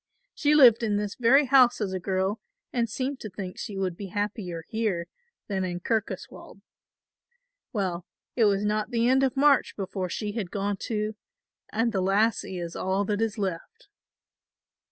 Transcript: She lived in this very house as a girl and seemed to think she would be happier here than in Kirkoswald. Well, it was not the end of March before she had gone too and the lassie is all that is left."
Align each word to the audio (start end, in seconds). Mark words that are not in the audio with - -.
She 0.33 0.55
lived 0.55 0.81
in 0.81 0.95
this 0.97 1.13
very 1.13 1.45
house 1.45 1.79
as 1.79 1.93
a 1.93 1.99
girl 1.99 2.39
and 2.73 2.89
seemed 2.89 3.19
to 3.19 3.29
think 3.29 3.59
she 3.59 3.77
would 3.77 3.95
be 3.95 4.07
happier 4.07 4.63
here 4.67 5.05
than 5.47 5.63
in 5.63 5.79
Kirkoswald. 5.79 6.61
Well, 7.71 8.07
it 8.35 8.45
was 8.45 8.65
not 8.65 8.89
the 8.89 9.07
end 9.07 9.21
of 9.21 9.37
March 9.37 9.75
before 9.75 10.09
she 10.09 10.31
had 10.31 10.49
gone 10.49 10.77
too 10.77 11.13
and 11.71 11.91
the 11.91 12.01
lassie 12.01 12.57
is 12.57 12.75
all 12.75 13.05
that 13.05 13.21
is 13.21 13.37
left." 13.37 13.89